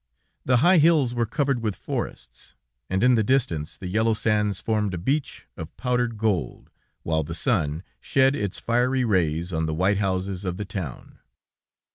[0.45, 2.55] The high hills were covered with forests,
[2.89, 6.71] and in the distance the yellow sands formed a beach of powdered gold,
[7.03, 11.19] while the sun shed its fiery rays on the white houses of the town.